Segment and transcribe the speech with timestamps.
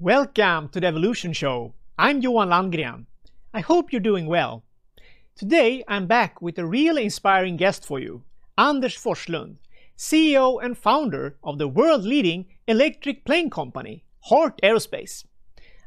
[0.00, 1.74] Welcome to the Evolution Show.
[1.98, 3.06] I'm Johan Landgren.
[3.52, 4.62] I hope you're doing well.
[5.34, 8.22] Today I'm back with a really inspiring guest for you,
[8.56, 9.56] Anders Forslund,
[9.96, 15.24] CEO and founder of the world-leading electric plane company, Heart Aerospace.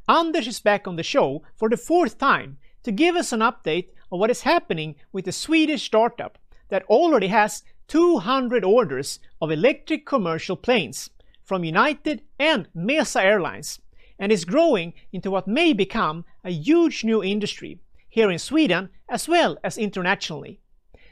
[0.09, 3.91] Anders is back on the show for the fourth time to give us an update
[4.11, 6.37] on what is happening with the Swedish startup
[6.67, 11.11] that already has 200 orders of electric commercial planes
[11.45, 13.79] from United and Mesa Airlines
[14.21, 19.27] and is growing into what may become a huge new industry here in Sweden as
[19.27, 20.59] well as internationally.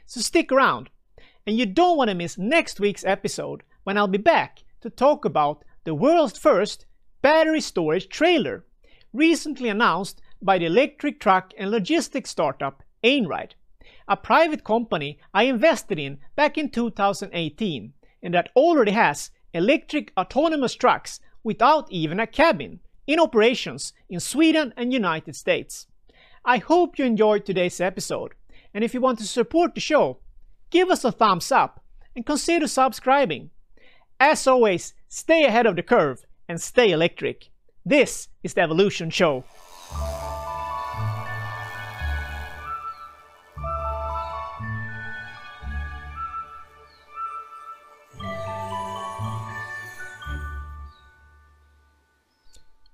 [0.06, 0.90] So stick around,
[1.44, 5.24] and you don't want to miss next week's episode when I'll be back to talk
[5.24, 6.86] about the world's first
[7.20, 8.64] battery storage trailer,
[9.12, 13.54] recently announced by the electric truck and logistics startup Einride,
[14.06, 17.92] a private company I invested in back in 2018
[18.22, 22.78] and that already has electric autonomous trucks without even a cabin
[23.10, 25.88] in operations in Sweden and United States.
[26.44, 28.34] I hope you enjoyed today's episode,
[28.72, 30.18] and if you want to support the show,
[30.70, 31.82] give us a thumbs up
[32.14, 33.50] and consider subscribing.
[34.20, 37.48] As always, stay ahead of the curve and stay electric.
[37.84, 39.42] This is the Evolution Show.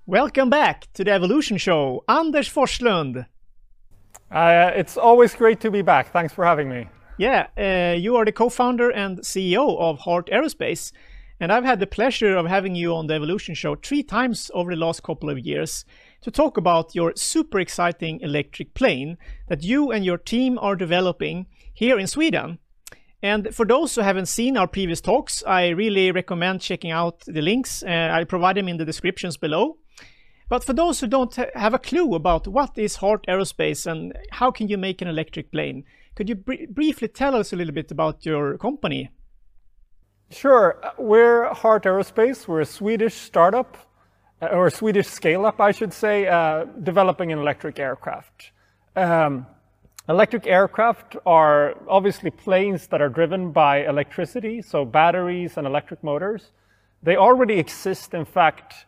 [0.09, 3.27] Welcome back to the Evolution Show, Anders Forslund.
[4.31, 6.13] Uh, it's always great to be back.
[6.13, 6.89] Thanks for having me.
[7.19, 10.93] Yeah, uh, you are the co-founder and CEO of Heart Aerospace,
[11.41, 14.71] and I've had the pleasure of having you on the Evolution Show three times over
[14.73, 15.85] the last couple of years
[16.21, 21.47] to talk about your super exciting electric plane that you and your team are developing
[21.75, 22.61] here in Sweden.
[23.23, 27.43] And for those who haven't seen our previous talks, I really recommend checking out the
[27.43, 27.83] links.
[27.83, 29.79] Uh, I provide them in the descriptions below.
[30.49, 34.17] But for those who don't ha have a clue about what is Heart Aerospace and
[34.31, 37.75] how can you make an electric plane, could you br briefly tell us a little
[37.75, 39.11] bit about your company?
[40.31, 40.81] Sure.
[40.99, 42.47] We're Heart Aerospace.
[42.47, 43.77] We're a Swedish startup,
[44.41, 48.53] uh, or Swedish scale-up, I should say, uh, developing an electric aircraft.
[48.95, 49.47] Um,
[50.09, 56.51] electric aircraft are obviously planes that are driven by electricity, so batteries and electric motors.
[57.03, 58.87] They already exist, in fact,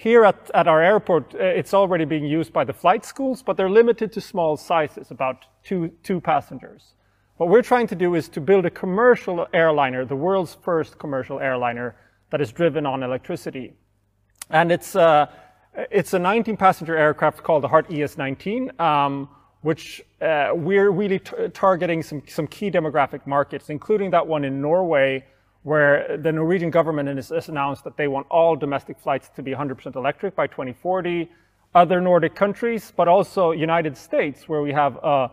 [0.00, 3.58] here at, at our airport, uh, it's already being used by the flight schools, but
[3.58, 6.94] they're limited to small sizes, about two, two passengers.
[7.36, 11.38] What we're trying to do is to build a commercial airliner, the world's first commercial
[11.38, 11.96] airliner
[12.30, 13.74] that is driven on electricity.
[14.48, 15.26] And it's, uh,
[15.90, 19.28] it's a 19 passenger aircraft called the Heart ES19, um,
[19.62, 25.24] which uh, we're really targeting some, some key demographic markets, including that one in Norway,
[25.62, 29.94] where the Norwegian government has announced that they want all domestic flights to be 100%
[29.96, 31.30] electric by 2040.
[31.74, 35.30] Other Nordic countries, but also United States, where we have a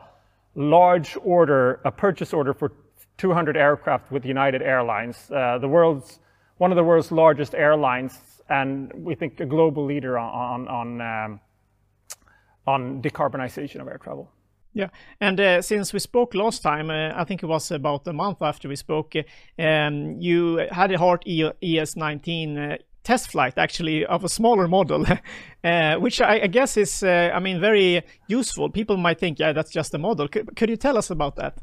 [0.55, 2.73] large order, a purchase order for
[3.17, 6.19] 200 aircraft with United Airlines, uh, the world's
[6.57, 11.39] one of the world's largest airlines, and we think a global leader on on um,
[12.67, 14.29] on decarbonization of air travel.
[14.77, 14.89] Yeah,
[15.19, 18.43] and uh, since we spoke last time, uh, I think it was about a month
[18.43, 19.23] after we spoke, uh,
[19.59, 25.03] um, you had a Heart ES19 uh, test flight actually of a smaller model,
[25.63, 28.69] uh, which I, I, guess is, uh, I mean, very useful.
[28.69, 30.27] People might think, yeah, that's just a model.
[30.31, 31.57] C could you tell us about that?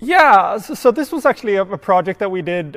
[0.00, 2.76] Yeah, so, so this was actually a, a, project that we did.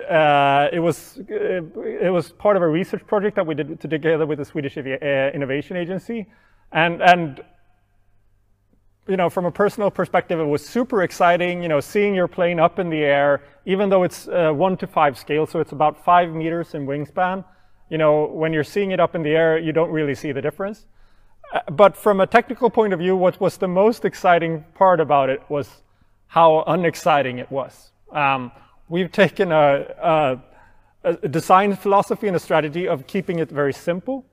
[0.78, 4.46] it was it was part of a research project that we did together with the
[4.46, 6.28] Swedish Innovation Agency,
[6.72, 7.44] and and
[9.08, 12.59] you know, from a personal perspective, it was super exciting, you know, seeing your plane
[12.59, 16.04] up in the air, even though it's uh, one to five scale, so it's about
[16.04, 17.44] five meters in wingspan.
[17.90, 20.42] You know, when you're seeing it up in the air, you don't really see the
[20.42, 20.86] difference.
[21.54, 25.30] Uh, but from a technical point of view, what was the most exciting part about
[25.30, 25.82] it was
[26.28, 27.92] how unexciting it was.
[28.14, 28.52] Um,
[28.88, 30.42] we've taken a, a,
[31.03, 34.26] a design philosophy and a strategy of keeping it very simple.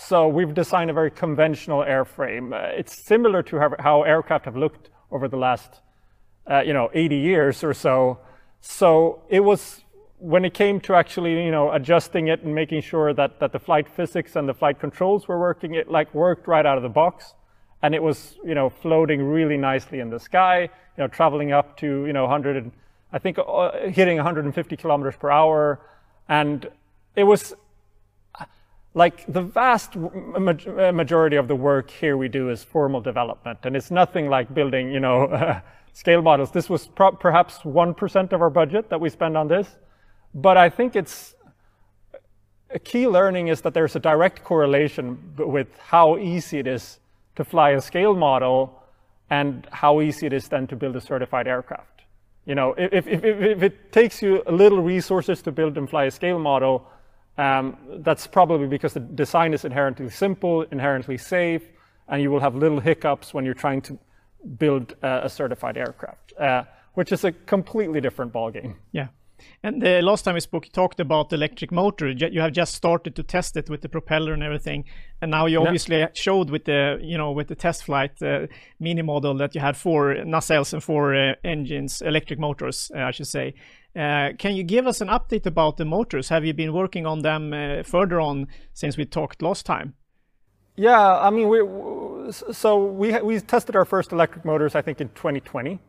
[0.00, 2.54] So we've designed a very conventional airframe.
[2.54, 5.80] Uh, it's similar to how, aircraft have looked over the last,
[6.48, 8.20] uh, you know, 80 years or so.
[8.60, 9.80] So it was
[10.18, 13.58] when it came to actually, you know, adjusting it and making sure that that the
[13.58, 16.88] flight physics and the flight controls were working, it like worked right out of the
[16.88, 17.34] box,
[17.82, 20.68] and it was, you know, floating really nicely in the sky, you
[20.98, 22.70] know, traveling up to, you know, 100,
[23.12, 25.80] I think, uh, hitting 150 kilometers per hour,
[26.28, 26.68] and
[27.16, 27.52] it was
[28.98, 33.76] like the vast uh, majority of the work here we do is formal development, and
[33.76, 35.60] it's nothing like building, you know,
[35.92, 36.50] scale models.
[36.50, 36.88] This was
[37.20, 39.68] perhaps 1% of our budget that we spend on this,
[40.34, 41.36] but I think it's
[42.70, 46.98] a key learning is that there's a direct correlation with how easy it is
[47.36, 48.82] to fly a scale model
[49.30, 52.02] and how easy it is then to build a certified aircraft.
[52.46, 55.88] You know, if, if, if, if it takes you a little resources to build and
[55.88, 56.86] fly a scale model,
[57.38, 61.62] um, that's probably because the design is inherently simple, inherently safe,
[62.08, 63.98] and you will have little hiccups when you're trying to
[64.58, 66.64] build uh, a certified aircraft, uh,
[66.94, 68.74] which is a completely different ballgame.
[68.92, 69.08] Yeah.
[69.62, 72.08] And the last time we spoke, you talked about the electric motor.
[72.08, 74.84] You have just started to test it with the propeller and everything,
[75.20, 78.46] and now you obviously showed with the you know with the test flight uh,
[78.80, 83.10] mini model that you had four nacelles and four uh, engines, electric motors, uh, I
[83.12, 83.54] should say.
[83.96, 86.28] Uh, can you give us an update about the motors?
[86.28, 89.94] Have you been working on them uh, further on since we talked last time?
[90.76, 95.08] Yeah, I mean, we, so we we tested our first electric motors, I think, in
[95.08, 95.80] 2020,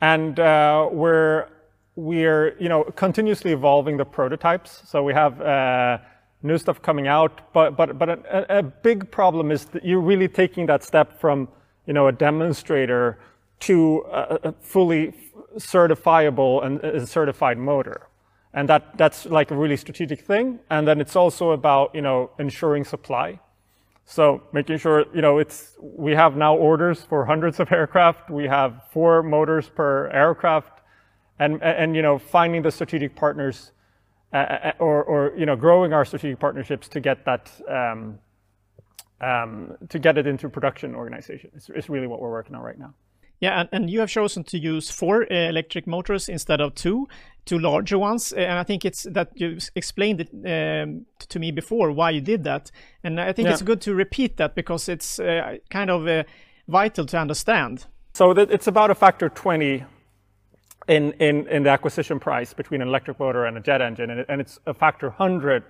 [0.00, 1.46] and uh, we're
[1.94, 4.82] we're you know continuously evolving the prototypes.
[4.84, 5.98] So we have uh,
[6.42, 10.28] new stuff coming out, but but but a, a, big problem is that you're really
[10.28, 11.48] taking that step from
[11.86, 13.18] you know a demonstrator
[13.60, 15.12] to a, a fully
[15.56, 18.08] certifiable and a certified motor.
[18.54, 20.60] And that, that's like a really strategic thing.
[20.70, 23.38] And then it's also about, you know, ensuring supply.
[24.06, 28.30] So making sure, you know, it's, we have now orders for hundreds of aircraft.
[28.30, 30.80] We have four motors per aircraft
[31.38, 33.72] and, and, you know, finding the strategic partners
[34.32, 38.18] uh, uh or, or, you know, growing our strategic partnerships to get that, um,
[39.20, 42.78] um, to get it into production organization is, is really what we're working on right
[42.78, 42.94] now.
[43.40, 47.06] Yeah, and, and you have chosen to use four uh, electric motors instead of two,
[47.44, 48.32] two larger ones.
[48.32, 52.20] Uh, and I think it's that you explained it um, to me before why you
[52.20, 52.70] did that.
[53.04, 53.52] And I think yeah.
[53.52, 56.24] it's good to repeat that because it's uh, kind of uh,
[56.66, 57.86] vital to understand.
[58.14, 59.84] So it's about a factor 20
[60.88, 64.10] in, in, in the acquisition price between an electric motor and a jet engine.
[64.10, 65.62] And, it, and it's a factor 100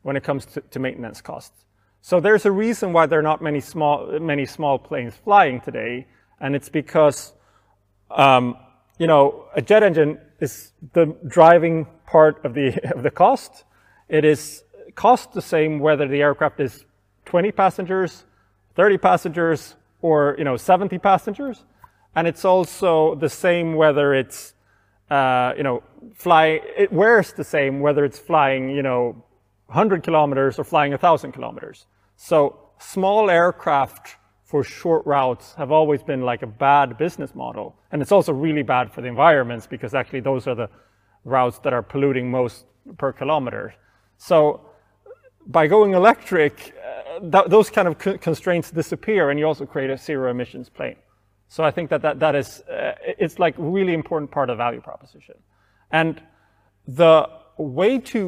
[0.00, 1.66] when it comes to, to maintenance costs.
[2.00, 6.06] So there's a reason why there are not many small, many small planes flying today
[6.42, 7.32] and it's because,
[8.10, 8.56] um,
[8.98, 13.64] you know, a jet engine is the driving part of the, of the cost.
[14.08, 16.84] It is cost the same whether the aircraft is
[17.24, 18.24] 20 passengers,
[18.74, 21.64] 30 passengers, or, you know, 70 passengers.
[22.16, 24.54] And it's also the same whether it's,
[25.10, 25.82] uh, you know,
[26.14, 29.24] fly, it wears the same whether it's flying, you know,
[29.66, 31.86] 100 kilometers or flying 1,000 kilometers.
[32.16, 34.16] So small aircraft
[34.52, 37.74] for short routes have always been like a bad business model.
[37.90, 40.68] And it's also really bad for the environments because actually those are the
[41.24, 42.66] routes that are polluting most
[42.98, 43.74] per kilometer.
[44.18, 44.60] So
[45.46, 47.94] by going electric, uh, th those kind of
[48.28, 50.98] constraints disappear and you also create a zero emissions plane.
[51.48, 54.82] So I think that that, that is, uh, it's like really important part of value
[54.82, 55.36] proposition.
[56.00, 56.14] And
[57.02, 57.14] the
[57.56, 58.22] way to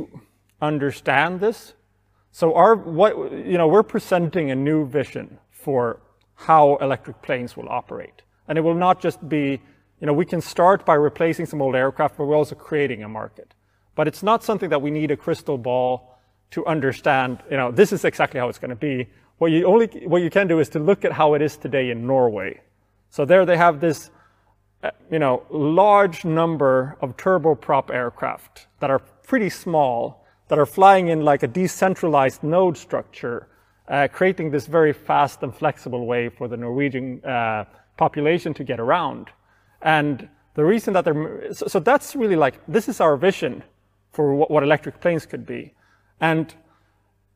[0.70, 1.74] understand this,
[2.40, 3.12] so our, what,
[3.52, 5.26] you know, we're presenting a new vision
[5.64, 6.00] for
[6.34, 8.22] how electric planes will operate.
[8.48, 9.60] And it will not just be,
[10.00, 13.08] you know, we can start by replacing some old aircraft, but we're also creating a
[13.08, 13.54] market.
[13.94, 16.18] But it's not something that we need a crystal ball
[16.50, 19.08] to understand, you know, this is exactly how it's going to be.
[19.38, 21.90] What you only, what you can do is to look at how it is today
[21.90, 22.60] in Norway.
[23.10, 24.10] So there they have this,
[24.82, 31.08] uh, you know, large number of turboprop aircraft that are pretty small, that are flying
[31.08, 33.48] in like a decentralized node structure
[33.88, 37.64] uh, creating this very fast and flexible way for the Norwegian uh,
[37.96, 39.28] population to get around.
[39.82, 43.62] And the reason that they're, so, so, that's really like, this is our vision
[44.12, 45.74] for what, what electric planes could be.
[46.20, 46.54] And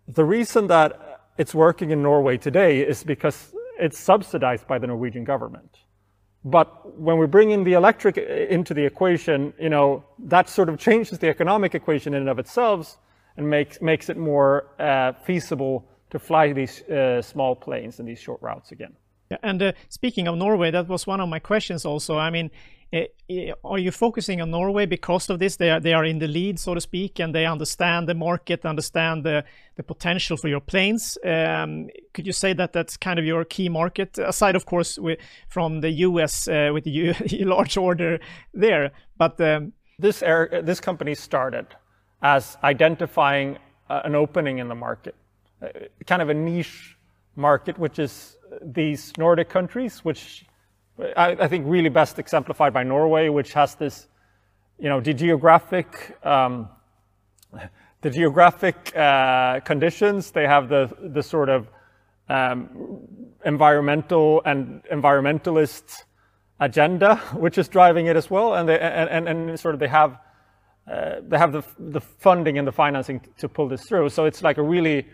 [0.07, 5.25] the reason that it's working in Norway today is because it's subsidized by the Norwegian
[5.25, 5.79] government.
[6.45, 10.69] But when we bring in the electric uh, into the equation, you know, that sort
[10.69, 12.99] of changes the economic equation in and of itself
[13.37, 18.19] and makes, makes it more uh, feasible to fly these uh, small planes and these
[18.19, 18.95] short routes again.
[19.31, 22.17] Yeah, and uh, speaking of Norway, that was one of my questions also.
[22.17, 22.51] I mean,
[22.91, 23.03] uh,
[23.65, 25.57] are you focusing on Norway because of this?
[25.57, 28.65] They are, they are in the lead, so to speak, and they understand the market,
[28.65, 29.45] understand the,
[29.77, 31.19] the potential for your planes.
[31.23, 35.19] Um, could you say that that's kind of your key market, aside, of course, with,
[35.49, 38.19] from the US uh, with the U large order
[38.55, 38.93] there?
[39.19, 41.67] But um, this, air, this company started
[42.23, 43.59] as identifying
[43.91, 45.15] uh, an opening in the market
[46.07, 46.97] kind of a niche
[47.37, 50.45] market, which is these Nordic countries, which
[51.17, 54.09] I, I, think really best exemplified by Norway, which has this,
[54.79, 56.69] you know, the geographic, um,
[58.01, 60.33] the geographic uh, conditions.
[60.33, 61.69] They have the the sort of
[62.29, 63.07] um,
[63.45, 66.05] environmental and environmentalist
[66.61, 69.89] agenda, which is driving it as well, and they and, and, and sort of they
[69.89, 70.19] have
[70.91, 74.09] uh, they have the, the funding and the financing to pull this through.
[74.09, 75.07] So it's like a really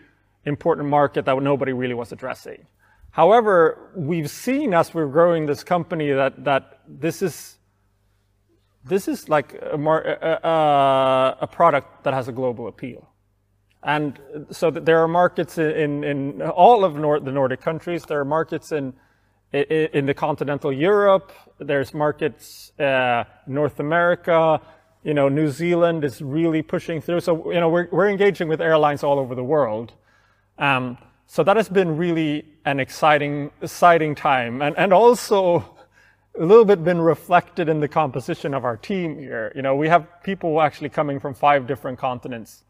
[0.45, 2.65] important market that nobody really was addressing.
[3.11, 7.57] However, we've seen as we're growing this company that, that this is
[8.85, 9.77] this is like a,
[10.43, 13.09] a, a, product that has a global appeal.
[13.81, 14.19] And
[14.51, 18.03] so there are markets in, in all of the Nordic countries.
[18.03, 18.93] There are markets in,
[19.53, 21.31] in the continental Europe.
[21.59, 24.61] There's markets uh, North America.
[25.03, 27.21] You know, New Zealand is really pushing through.
[27.21, 29.93] So, you know, we're, we're engaging with airlines all over the world.
[30.57, 30.97] Um,
[31.27, 34.61] so that has been really an exciting, exciting time.
[34.61, 35.75] And, and also
[36.37, 39.51] a little bit been reflected in the composition of our team here.
[39.55, 42.63] You know, we have people actually coming from five different continents,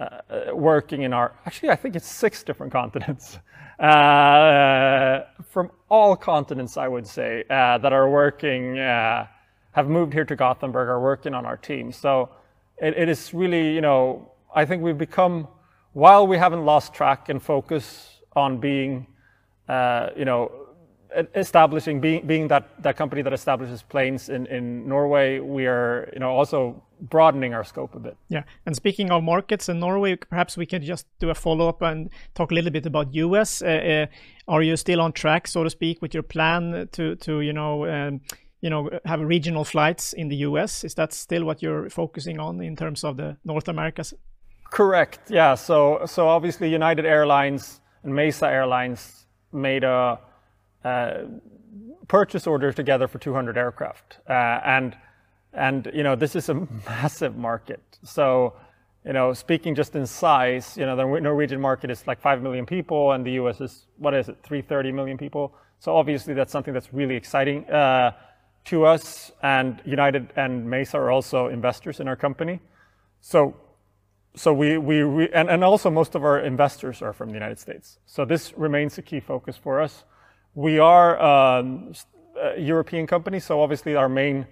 [0.00, 3.38] uh, uh working in our, actually, I think it's six different continents,
[3.78, 9.26] uh, from all continents, I would say, uh, that are working, uh,
[9.72, 11.92] have moved here to Gothenburg, are working on our team.
[11.92, 12.30] So
[12.78, 15.46] it, it is really, you know, I think we've become,
[15.92, 19.06] while we haven't lost track and focus on being,
[19.68, 20.50] uh, you know,
[21.34, 26.20] establishing, being, being that, that company that establishes planes in, in Norway, we are you
[26.20, 28.16] know, also broadening our scope a bit.
[28.28, 32.10] Yeah, and speaking of markets in Norway, perhaps we can just do a follow-up and
[32.34, 33.62] talk a little bit about US.
[33.62, 34.06] Uh, uh,
[34.52, 37.86] are you still on track, so to speak, with your plan to, to you know,
[37.86, 38.20] um,
[38.60, 40.84] you know, have regional flights in the US?
[40.84, 44.14] Is that still what you're focusing on in terms of the North Americas?
[44.70, 45.30] Correct.
[45.30, 45.54] Yeah.
[45.54, 50.18] So, so obviously, United Airlines and Mesa Airlines made a
[50.84, 51.14] uh,
[52.06, 54.18] purchase order together for 200 aircraft.
[54.28, 54.32] Uh,
[54.64, 54.96] and,
[55.52, 56.54] and, you know, this is a
[56.86, 57.80] massive market.
[58.02, 58.54] So,
[59.04, 62.66] you know, speaking just in size, you know, the Norwegian market is like 5 million
[62.66, 65.54] people and the US is, what is it, 330 million people.
[65.78, 68.12] So obviously that's something that's really exciting uh,
[68.66, 69.30] to us.
[69.42, 72.60] And United and Mesa are also investors in our company.
[73.20, 73.54] So,
[74.38, 77.58] so we, we, we and, and also most of our investors are from the United
[77.58, 77.98] States.
[78.06, 80.04] So this remains a key focus for us.
[80.54, 81.92] We are um,
[82.40, 84.46] a European company, so obviously our main,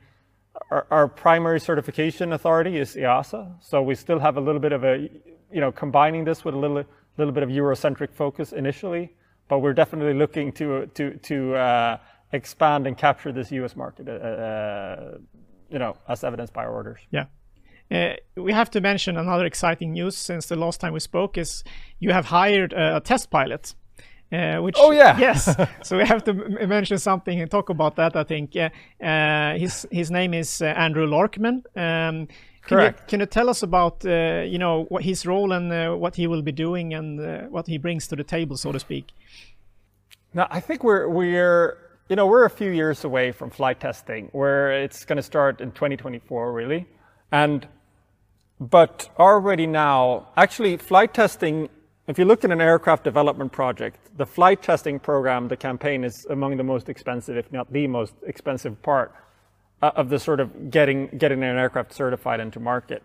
[0.70, 3.62] our, our, primary certification authority is EASA.
[3.62, 5.08] So we still have a little bit of a,
[5.52, 6.84] you know, combining this with a little,
[7.16, 9.14] little bit of Eurocentric focus initially,
[9.48, 11.98] but we're definitely looking to, to, to uh,
[12.32, 15.18] expand and capture this US market, uh, uh,
[15.70, 17.00] you know, as evidenced by our orders.
[17.10, 17.26] Yeah.
[17.90, 21.62] Uh, we have to mention another exciting news since the last time we spoke is
[22.00, 23.74] you have hired a test pilot
[24.32, 25.54] uh, which, oh yeah, yes.
[25.82, 26.34] so we have to
[26.66, 28.16] mention something and talk about that.
[28.16, 28.70] I think uh,
[29.04, 31.62] uh his his name is uh, Andrew Larkman.
[31.76, 33.00] Um, can Correct.
[33.00, 36.26] You, can you tell us about uh, you know what his role and what he
[36.26, 39.12] will be doing and what he brings to the table, so to speak?
[40.34, 41.78] Now, I think we're we're
[42.08, 45.60] you know we're a few years away from flight testing, where it's going to start
[45.60, 46.86] in 2024, really,
[47.30, 47.68] and
[48.60, 51.68] but already now, actually, flight testing
[52.08, 56.24] if you look at an aircraft development project, the flight testing program, the campaign is
[56.26, 59.12] among the most expensive, if not the most expensive part
[59.82, 63.02] uh, of the sort of getting, getting an aircraft certified into market.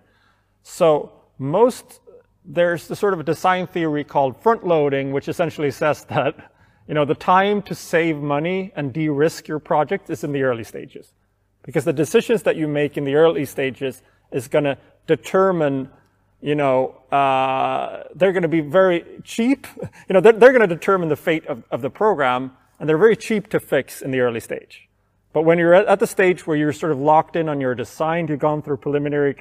[0.61, 1.99] So most,
[2.45, 6.51] there's the sort of a design theory called front loading, which essentially says that,
[6.87, 10.63] you know, the time to save money and de-risk your project is in the early
[10.63, 11.11] stages.
[11.63, 14.77] Because the decisions that you make in the early stages is going to
[15.07, 15.89] determine
[16.41, 19.67] you know, uh, they're going to be very cheap.
[20.09, 22.97] You know, they're, they're going to determine the fate of, of the program, and they're
[22.97, 24.89] very cheap to fix in the early stage.
[25.33, 28.27] But when you're at, the stage where you're sort of locked in on your design,
[28.27, 29.35] you've gone through preliminary,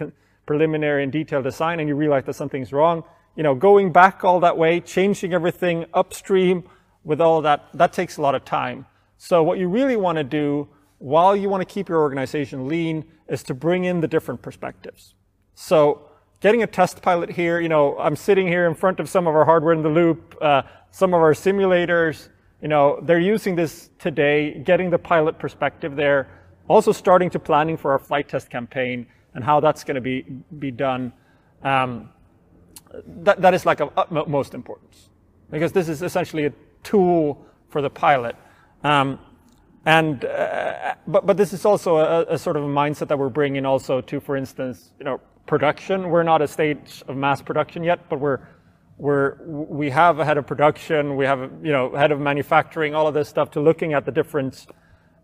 [0.46, 3.02] preliminary and detailed design, and you realize that something's wrong,
[3.34, 6.64] you know, going back all that way, changing everything upstream
[7.02, 8.86] with all that, that takes a lot of time.
[9.16, 13.04] So what you really want to do while you want to keep your organization lean
[13.28, 15.14] is to bring in the different perspectives.
[15.60, 16.00] So
[16.40, 19.34] getting a test pilot here, you know, I'm sitting here in front of some of
[19.34, 22.30] our hardware in the loop, uh, some of our simulators,
[22.62, 26.28] you know, they're using this today, getting the pilot perspective there,
[26.66, 30.22] also starting to planning for our flight test campaign and how that's going to be,
[30.58, 31.12] be done.
[31.62, 32.08] Um,
[33.06, 35.10] that, that is like of utmost importance
[35.50, 36.52] because this is essentially a
[36.82, 38.34] tool for the pilot.
[38.82, 39.18] Um,
[39.84, 43.30] and uh, but but this is also a, a, sort of a mindset that we're
[43.30, 46.08] bringing also to, for instance, you know, production.
[46.10, 48.40] We're not a stage of mass production yet, but we're
[48.98, 53.06] we're we have a head of production, we have you know head of manufacturing, all
[53.06, 54.66] of this stuff to looking at the different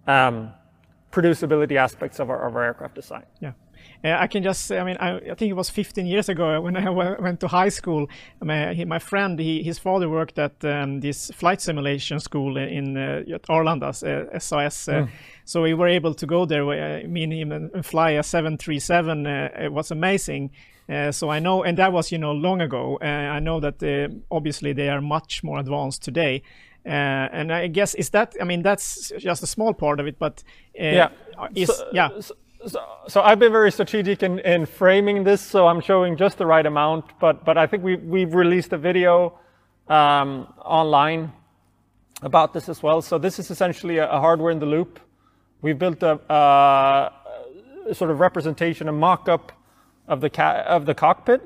[0.06, 0.50] um,
[1.12, 3.24] producibility aspects of our of our aircraft design.
[3.40, 3.52] Yeah.
[4.04, 6.60] Uh, I can just, say, I mean, I, I, think it was 15 years ago
[6.60, 6.90] when I
[7.20, 8.08] went to high school.
[8.42, 12.96] My, he, my friend, he, his father worked at um, this flight simulation school in
[12.96, 14.88] uh, Arlanda, uh, SAS.
[14.88, 15.10] Uh, mm.
[15.44, 19.26] So we were able to go there, uh, me and him, and fly a 737.
[19.26, 20.50] Uh, it was amazing.
[20.88, 22.98] Uh, so I know, and that was you know long ago.
[23.02, 26.42] Uh, I know that uh, obviously they are much more advanced today.
[26.84, 30.18] Uh, and I guess is that I mean that's just a small part of it,
[30.20, 31.08] but yeah,
[31.54, 32.10] is, so, yeah.
[32.20, 32.36] So,
[33.06, 36.64] so, I've been very strategic in, in framing this, so I'm showing just the right
[36.64, 37.04] amount.
[37.20, 39.38] But but I think we we've released a video
[39.88, 41.32] um, online
[42.22, 43.02] about this as well.
[43.02, 45.00] So this is essentially a, a hardware in the loop.
[45.62, 46.20] We've built a,
[47.88, 49.52] a sort of representation, a mock-up
[50.08, 50.30] of the,
[50.66, 51.42] of the cockpit,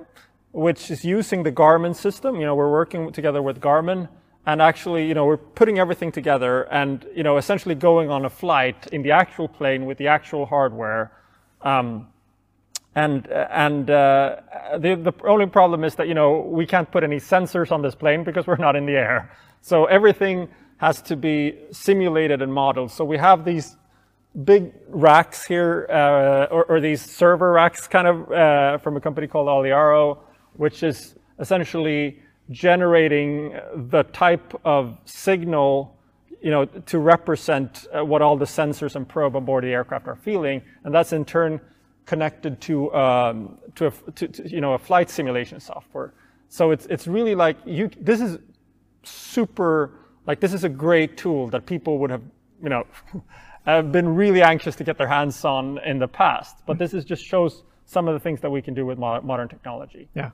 [0.52, 2.36] which is using the Garmin system.
[2.36, 4.08] You know, we're working together with Garmin
[4.46, 8.30] and actually, you know, we're putting everything together and, you know, essentially going on a
[8.30, 11.12] flight in the actual plane with the actual hardware.
[11.62, 12.08] Um,
[12.94, 14.36] and and uh,
[14.78, 17.94] the the only problem is that you know we can't put any sensors on this
[17.94, 19.30] plane because we're not in the air.
[19.60, 22.90] So everything has to be simulated and modeled.
[22.90, 23.76] So we have these
[24.44, 29.26] big racks here, uh, or, or, these server racks kind of uh, from a company
[29.26, 30.18] called Aliaro,
[30.54, 35.96] which is essentially generating the type of signal
[36.42, 40.16] you know, to represent uh, what all the sensors and probe aboard the aircraft are
[40.16, 41.60] feeling, and that's in turn
[42.06, 46.12] connected to um, to, a, to, to, you know a flight simulation software.
[46.48, 47.90] So it's it's really like you.
[48.00, 48.38] This is
[49.02, 49.92] super
[50.26, 52.22] like this is a great tool that people would have
[52.62, 52.86] you know
[53.66, 56.56] have been really anxious to get their hands on in the past.
[56.66, 59.48] But this is just shows some of the things that we can do with modern
[59.48, 60.08] technology.
[60.14, 60.30] Yeah,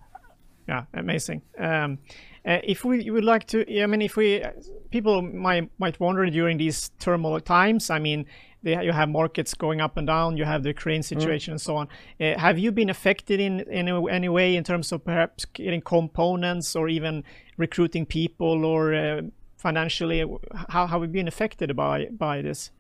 [0.69, 1.43] yeah, amazing.
[1.59, 1.99] Um,
[2.45, 4.45] uh, if we would like to, I mean, if we
[4.91, 7.91] people might might wonder during these turmoil times.
[7.91, 8.27] I mean,
[8.63, 10.37] they, you have markets going up and down.
[10.37, 11.05] You have the Ukraine mm.
[11.05, 11.55] situation mm.
[11.55, 11.89] and so on.
[12.21, 16.77] Uh, have you been affected in, in any way in terms of perhaps getting components
[16.77, 17.25] or even
[17.57, 19.23] recruiting people or uh,
[19.57, 20.21] financially?
[20.55, 22.71] How, how have you been affected by by this?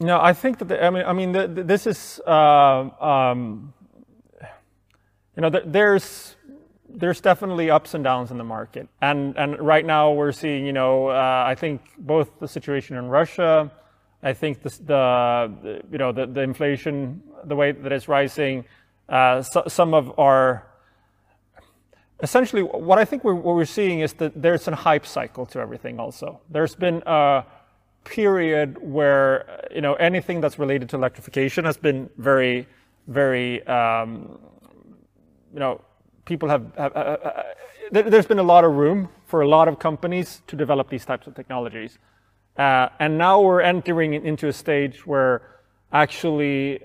[0.00, 3.72] No, I think that the, I mean I mean the, the, this is uh, um,
[5.34, 6.36] you know there's
[6.88, 10.72] there's definitely ups and downs in the market, and and right now we're seeing you
[10.72, 13.70] know uh, I think both the situation in Russia,
[14.22, 18.64] I think the, the you know the, the inflation the way that it's rising,
[19.08, 20.66] uh, so, some of our
[22.22, 25.60] essentially what I think we're, what we're seeing is that there's a hype cycle to
[25.60, 26.00] everything.
[26.00, 27.44] Also, there's been a
[28.04, 32.66] period where you know anything that's related to electrification has been very,
[33.06, 34.38] very um,
[35.52, 35.80] you know
[36.28, 37.42] people have, have uh, uh,
[37.92, 41.06] uh there's been a lot of room for a lot of companies to develop these
[41.06, 41.98] types of technologies,
[42.58, 45.34] uh, and now we're entering into a stage where
[45.92, 46.80] actually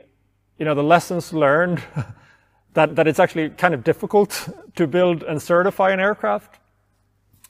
[0.58, 1.84] you know the lessons learned
[2.74, 6.60] that that it's actually kind of difficult to build and certify an aircraft.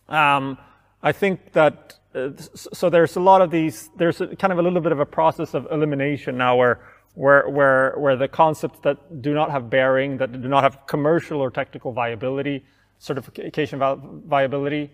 [0.10, 0.58] Um,
[1.02, 2.30] I think that uh,
[2.74, 5.06] so there's a lot of these, there's a, kind of a little bit of a
[5.06, 6.80] process of elimination now where,
[7.16, 11.40] where, where, where the concepts that do not have bearing, that do not have commercial
[11.40, 12.66] or technical viability,
[13.00, 13.80] certification
[14.26, 14.92] viability,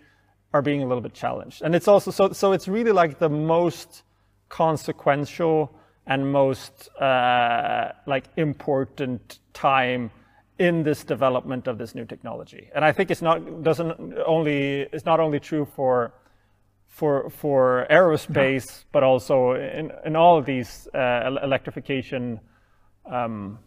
[0.54, 1.62] are being a little bit challenged.
[1.62, 4.04] And it's also, so, so it's really like the most
[4.50, 5.74] consequential
[6.08, 10.12] and most uh, like important time
[10.58, 12.70] in this development of this new technology.
[12.76, 16.12] And I think it's not doesn't only it's not only true for
[17.00, 18.84] for for aerospace, no.
[18.92, 22.42] but also in, in all of these uh, electrification
[23.10, 23.58] um,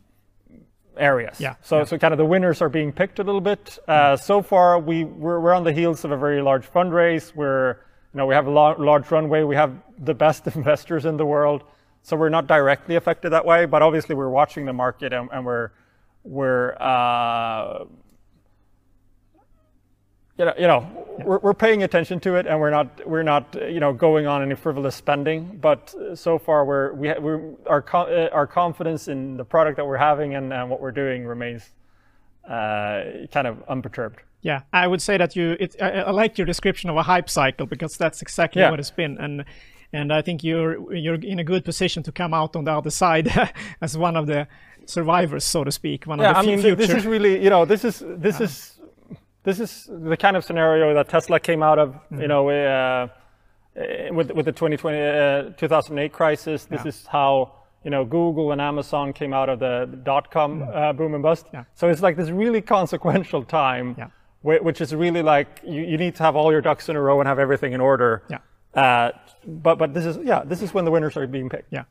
[0.99, 1.40] areas.
[1.40, 1.55] Yeah.
[1.62, 1.85] So yeah.
[1.85, 3.79] so kind of the winners are being picked a little bit.
[3.88, 4.16] Uh.
[4.16, 7.35] So far, we we're, we're, on the heels of a very large fundraise.
[7.35, 7.79] We're
[8.12, 9.42] you know we have a large runway.
[9.45, 11.64] We have the best investors in the world.
[12.03, 15.47] So we're not directly affected that way, but obviously we're watching the market and, and
[15.47, 15.71] we're
[16.25, 17.85] we're uh,
[20.42, 21.24] you know, you know yeah.
[21.24, 24.42] we're, we're paying attention to it and we're not, we're not, you know, going on
[24.42, 25.59] any frivolous spending.
[25.61, 29.96] But so far, we're, we, we're, our, uh, our confidence in the product that we're
[29.96, 31.70] having and, and what we're doing remains
[32.48, 34.20] uh, kind of unperturbed.
[34.40, 35.57] Yeah, I would say that you.
[35.61, 38.70] It, I, I, like your description of a hype cycle because that's exactly yeah.
[38.70, 39.44] what it's been, and
[39.92, 42.90] and I think you're you're in a good position to come out on the other
[42.90, 43.31] side
[43.81, 44.48] as one of the
[44.87, 46.07] survivors, so to speak.
[46.07, 48.44] One yeah, of the I mean, this is really you know this is this uh,
[48.44, 48.72] is
[49.44, 52.20] this is the kind of scenario that Tesla came out of, mm-hmm.
[52.20, 53.09] you know, uh,
[54.12, 56.64] with with the 2020 uh, 2008 crisis.
[56.64, 56.88] This yeah.
[56.88, 57.52] is how
[57.85, 60.76] you know Google and Amazon came out of the dot com mm-hmm.
[60.76, 61.46] uh, boom and bust.
[61.52, 61.64] Yeah.
[61.74, 64.09] So it's like this really consequential time, yeah.
[64.42, 67.20] which is really like you, you need to have all your ducks in a row
[67.20, 68.22] and have everything in order.
[68.28, 68.38] Yeah.
[68.74, 69.12] Uh,
[69.46, 71.72] but but this is yeah this is when the winners are being picked.
[71.72, 71.85] Yeah.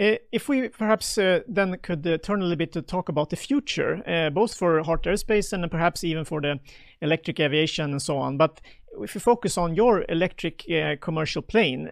[0.00, 3.28] Uh, if we perhaps uh, then could uh, turn a little bit to talk about
[3.28, 6.58] the future, both for Heart Aerospace and perhaps even for the
[7.02, 8.38] electric aviation and so on.
[8.38, 8.62] But
[9.02, 10.64] if you focus on your electric
[11.02, 11.88] commercial plane,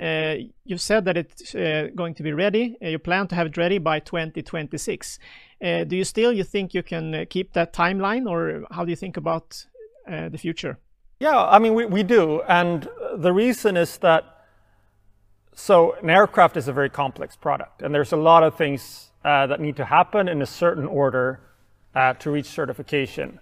[0.65, 1.53] you said that it's
[1.95, 2.77] going to be ready.
[2.81, 5.19] you plan to have it ready by 2026.
[5.61, 9.19] do you still you think you can keep that timeline, or how do you think
[9.19, 9.67] about
[10.07, 10.79] the future?
[11.21, 14.38] Yeah, I mean we, we do, and the reason is that
[15.59, 19.49] so an aircraft is a very complex product, and there's a lot of things uh,
[19.49, 21.41] that need to happen in a certain order
[21.97, 23.41] uh, to reach certification.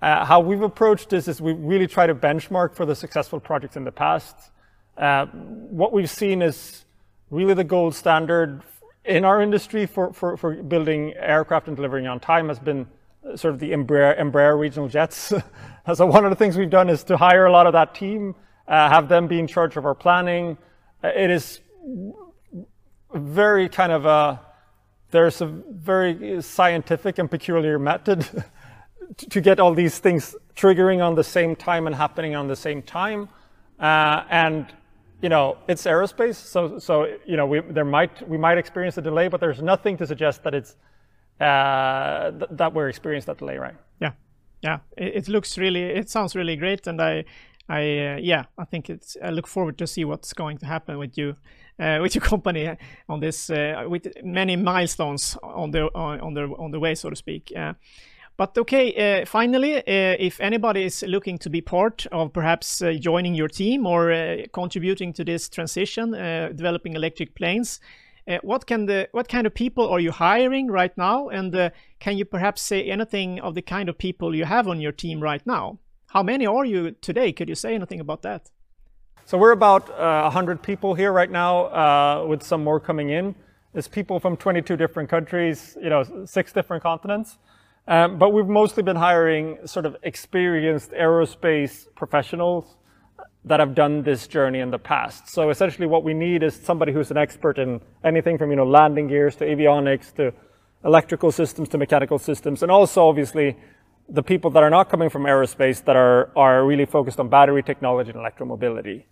[0.00, 3.76] Uh, how we've approached this is we really try to benchmark for the successful projects
[3.76, 4.36] in the past.
[4.96, 6.84] Uh, what we've seen is
[7.30, 8.62] really the gold standard
[9.04, 12.86] in our industry for, for, for building aircraft and delivering on time has been
[13.34, 15.32] sort of the Embraer, Embraer regional jets.
[15.92, 18.36] so one of the things we've done is to hire a lot of that team,
[18.68, 20.56] uh, have them be in charge of our planning,
[21.02, 21.60] it is
[23.14, 24.40] very kind of a,
[25.10, 28.26] there's a very scientific and peculiar method
[29.16, 32.82] to get all these things triggering on the same time and happening on the same
[32.82, 33.28] time.
[33.78, 34.66] Uh, and
[35.22, 39.02] you know, it's aerospace, so so you know, we there might we might experience a
[39.02, 40.76] delay, but there's nothing to suggest that it's
[41.40, 43.74] uh, th- that we're experiencing that delay, right?
[44.00, 44.12] Yeah,
[44.62, 44.78] yeah.
[44.96, 47.24] It, it, looks really, it sounds really great, and I
[47.68, 49.16] I uh, yeah, I think it's.
[49.22, 51.36] I look forward to see what's going to happen with you,
[51.78, 52.76] uh, with your company
[53.08, 57.16] on this, uh, with many milestones on the on the on the way, so to
[57.16, 57.52] speak.
[57.54, 57.74] Uh,
[58.38, 59.82] but okay, uh, finally, uh,
[60.18, 65.24] if anybody is looking to be part of perhaps joining your team or contributing to
[65.24, 67.80] this transition, developing electric planes,
[68.42, 72.24] what can the what kind of people are you hiring right now, and can you
[72.24, 75.78] perhaps say anything of the kind of people you have on your team right now?
[76.10, 77.32] How many are you today?
[77.32, 78.50] Could you say anything about that?
[79.26, 83.34] So we're about uh, 100 people here right now, uh, with some more coming in.
[83.74, 87.36] It's people from 22 different countries, you know, six different continents.
[87.86, 92.78] Um, but we've mostly been hiring sort of experienced aerospace professionals
[93.44, 95.28] that have done this journey in the past.
[95.28, 98.66] So essentially what we need is somebody who's an expert in anything from, you know,
[98.66, 100.32] landing gears to avionics to
[100.86, 102.62] electrical systems to mechanical systems.
[102.62, 103.58] And also obviously
[104.08, 107.62] the people that are not coming from aerospace that are, are really focused on battery
[107.62, 109.04] technology and electromobility.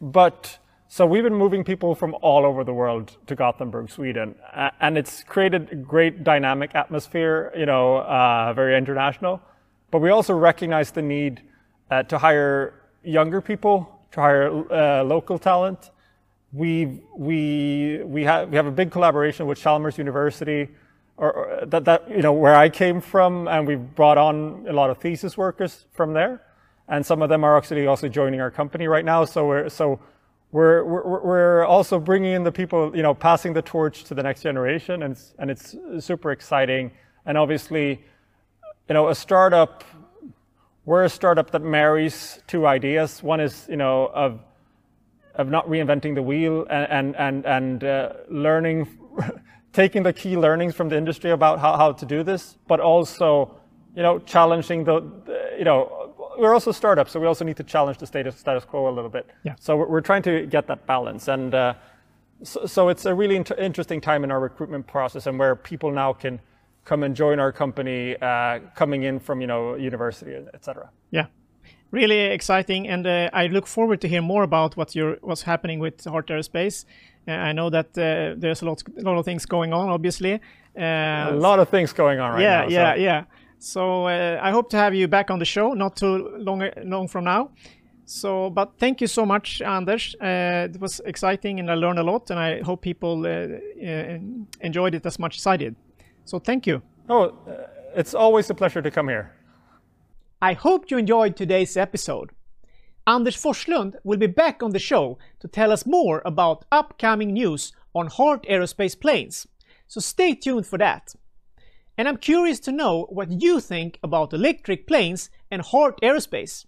[0.00, 0.58] But
[0.88, 4.34] so we've been moving people from all over the world to Gothenburg, Sweden,
[4.80, 9.40] and it's created a great dynamic atmosphere, you know, uh, very international.
[9.90, 11.42] But we also recognize the need
[11.90, 15.90] uh, to hire younger people, to hire uh, local talent.
[16.52, 20.68] We we we have we have a big collaboration with Chalmers University
[21.16, 24.72] or, or that, that, you know, where I came from, and we've brought on a
[24.72, 26.42] lot of thesis workers from there.
[26.88, 29.24] And some of them are actually also joining our company right now.
[29.24, 30.00] So we're, so
[30.52, 34.22] we're, we're, we're also bringing in the people, you know, passing the torch to the
[34.22, 35.02] next generation.
[35.02, 36.90] And it's, and it's super exciting.
[37.24, 38.04] And obviously,
[38.88, 39.82] you know, a startup,
[40.84, 43.22] we're a startup that marries two ideas.
[43.22, 44.40] One is, you know, of,
[45.34, 48.98] of not reinventing the wheel and, and, and, and uh, learning
[49.74, 53.54] taking the key learnings from the industry about how, how to do this, but also,
[53.94, 57.64] you know, challenging the, the you know, we're also startups, so we also need to
[57.64, 59.26] challenge the status, status quo a little bit.
[59.42, 59.56] Yeah.
[59.60, 61.28] So we're, we're trying to get that balance.
[61.28, 61.74] And uh,
[62.42, 65.90] so, so, it's a really inter- interesting time in our recruitment process and where people
[65.90, 66.40] now can
[66.84, 70.88] come and join our company uh, coming in from, you know, university, et cetera.
[71.10, 71.26] Yeah
[71.94, 75.78] really exciting and uh, i look forward to hear more about what you're, what's happening
[75.78, 76.84] with heart aerospace
[77.26, 80.34] uh, I know that uh, there's a lot, a lot of things going on, obviously.
[80.78, 82.68] Uh, a lot of things going on right yeah, now.
[82.68, 83.24] Yeah, yeah, yeah.
[83.58, 87.24] So I hope to have you back on the show not too long, long from
[87.24, 87.50] now.
[88.04, 90.14] So, but thank you so much, Anders.
[90.20, 94.18] Uh, it was exciting and I learned a lot, and I hope people uh, uh,
[94.60, 95.74] enjoyed it as much as I did.
[96.26, 96.82] So, thank you.
[97.08, 97.32] Oh,
[97.96, 99.32] it's always a pleasure to come here.
[100.44, 102.28] I hope you enjoyed today's episode.
[103.06, 107.72] Anders Forslund will be back on the show to tell us more about upcoming news
[107.94, 109.46] on Heart Aerospace planes,
[109.88, 111.14] so stay tuned for that.
[111.96, 116.66] And I'm curious to know what you think about electric planes and Heart Aerospace.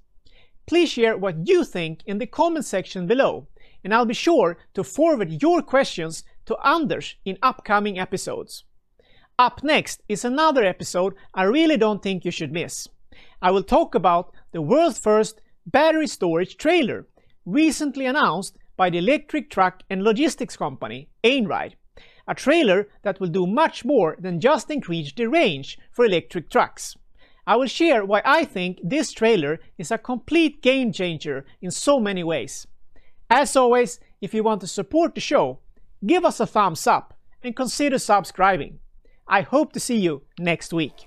[0.66, 3.46] Please share what you think in the comment section below,
[3.84, 8.64] and I'll be sure to forward your questions to Anders in upcoming episodes.
[9.38, 12.88] Up next is another episode I really don't think you should miss.
[13.42, 17.06] I will talk about the world's first battery storage trailer,
[17.44, 21.74] recently announced by the electric truck and logistics company Einride,
[22.28, 26.96] a trailer that will do much more than just increase the range for electric trucks.
[27.46, 32.00] I will share why I think this trailer is a complete game changer in so
[32.00, 32.66] many ways.
[33.30, 35.60] As always, if you want to support the show,
[36.04, 38.80] give us a thumbs up and consider subscribing.
[39.28, 41.06] I hope to see you next week.